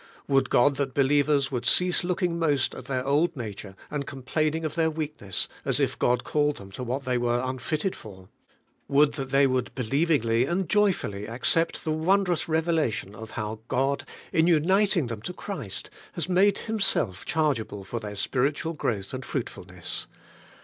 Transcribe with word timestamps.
Would 0.27 0.49
God 0.49 0.77
that 0.77 0.95
believers 0.95 1.51
would 1.51 1.63
cease 1.63 2.03
looking 2.03 2.39
most 2.39 2.73
at 2.73 2.85
their 2.85 3.05
old 3.05 3.35
nature, 3.37 3.75
and 3.91 4.07
complaining 4.07 4.65
of 4.65 4.73
their 4.73 4.89
weakness, 4.89 5.47
as 5.63 5.79
if 5.79 5.99
God 5.99 6.23
called 6.23 6.57
them 6.57 6.71
to 6.71 6.81
what 6.83 7.05
they 7.05 7.19
were 7.19 7.39
unfitted 7.45 7.95
for! 7.95 8.27
Would 8.87 9.13
that 9.13 9.29
they 9.29 9.45
would 9.45 9.75
believingly 9.75 10.45
and 10.45 10.67
joyfully 10.67 11.27
ac 11.27 11.41
cept 11.43 11.83
the 11.83 11.91
wondrous 11.91 12.49
revelation 12.49 13.13
of 13.13 13.29
how 13.37 13.59
God, 13.67 14.03
in 14.33 14.47
uniting 14.47 15.05
them 15.05 15.21
to 15.21 15.33
Christ, 15.33 15.91
has 16.13 16.27
made 16.27 16.57
Himself 16.57 17.23
chargeable 17.23 17.83
for 17.83 17.99
their 17.99 18.15
spiritual 18.15 18.73
growth 18.73 19.13
and 19.13 19.23
fruitfulness. 19.23 20.07